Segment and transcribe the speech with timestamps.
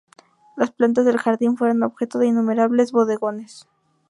[0.57, 3.67] Las plantas del jardín fueron objeto de innumerables bodegones.